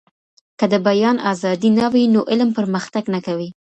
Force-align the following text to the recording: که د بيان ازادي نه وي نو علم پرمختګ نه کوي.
که 0.59 0.65
د 0.73 0.75
بيان 0.87 1.17
ازادي 1.31 1.69
نه 1.79 1.87
وي 1.93 2.03
نو 2.13 2.21
علم 2.29 2.49
پرمختګ 2.57 3.03
نه 3.13 3.19
کوي. 3.25 3.49